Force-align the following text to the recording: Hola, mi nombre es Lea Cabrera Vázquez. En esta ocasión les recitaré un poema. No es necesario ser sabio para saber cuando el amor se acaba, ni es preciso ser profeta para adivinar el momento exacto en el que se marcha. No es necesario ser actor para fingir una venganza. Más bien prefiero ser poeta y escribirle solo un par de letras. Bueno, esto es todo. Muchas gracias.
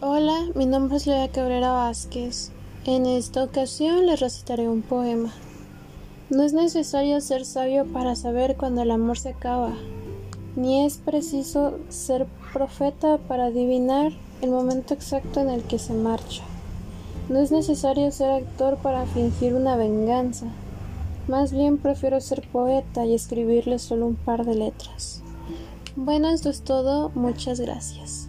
Hola, 0.00 0.46
mi 0.54 0.64
nombre 0.64 0.96
es 0.96 1.08
Lea 1.08 1.26
Cabrera 1.26 1.72
Vázquez. 1.72 2.52
En 2.84 3.04
esta 3.04 3.42
ocasión 3.42 4.06
les 4.06 4.20
recitaré 4.20 4.68
un 4.68 4.82
poema. 4.82 5.32
No 6.30 6.44
es 6.44 6.52
necesario 6.52 7.20
ser 7.20 7.44
sabio 7.44 7.84
para 7.84 8.14
saber 8.14 8.56
cuando 8.56 8.82
el 8.82 8.92
amor 8.92 9.18
se 9.18 9.30
acaba, 9.30 9.72
ni 10.54 10.86
es 10.86 10.98
preciso 10.98 11.80
ser 11.88 12.28
profeta 12.52 13.18
para 13.18 13.46
adivinar 13.46 14.12
el 14.40 14.50
momento 14.50 14.94
exacto 14.94 15.40
en 15.40 15.50
el 15.50 15.64
que 15.64 15.80
se 15.80 15.94
marcha. 15.94 16.44
No 17.28 17.40
es 17.40 17.50
necesario 17.50 18.12
ser 18.12 18.30
actor 18.30 18.76
para 18.76 19.04
fingir 19.04 19.52
una 19.54 19.74
venganza. 19.74 20.46
Más 21.26 21.52
bien 21.52 21.76
prefiero 21.76 22.20
ser 22.20 22.46
poeta 22.46 23.04
y 23.04 23.14
escribirle 23.14 23.80
solo 23.80 24.06
un 24.06 24.14
par 24.14 24.44
de 24.44 24.54
letras. 24.54 25.22
Bueno, 25.96 26.30
esto 26.30 26.50
es 26.50 26.62
todo. 26.62 27.10
Muchas 27.16 27.58
gracias. 27.58 28.28